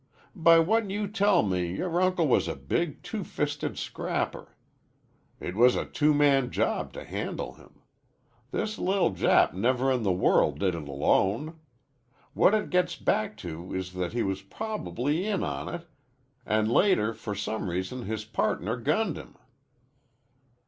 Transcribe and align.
By 0.35 0.57
what 0.57 0.89
you 0.89 1.07
tell 1.07 1.43
me 1.43 1.75
yore 1.77 2.01
uncle 2.01 2.27
was 2.27 2.47
a 2.47 2.55
big, 2.55 3.03
two 3.03 3.23
fisted 3.23 3.77
scrapper. 3.77 4.55
It 5.39 5.55
was 5.55 5.75
a 5.75 5.85
two 5.85 6.11
man 6.15 6.49
job 6.49 6.91
to 6.93 7.03
handle 7.03 7.53
him. 7.53 7.83
This 8.49 8.79
li'l' 8.79 9.11
Jap 9.11 9.53
never 9.53 9.91
in 9.91 10.01
the 10.01 10.11
world 10.11 10.57
did 10.57 10.73
it 10.73 10.87
alone. 10.87 11.59
What 12.33 12.55
it 12.55 12.71
gets 12.71 12.95
back 12.95 13.37
to 13.45 13.75
is 13.75 13.93
that 13.93 14.13
he 14.13 14.23
was 14.23 14.41
prob'ly 14.41 15.27
in 15.27 15.43
on 15.43 15.71
it 15.71 15.87
an' 16.47 16.67
later 16.69 17.13
for 17.13 17.35
some 17.35 17.69
reason 17.69 18.05
his 18.05 18.25
pardner 18.25 18.77
gunned 18.77 19.17
him." 19.17 19.35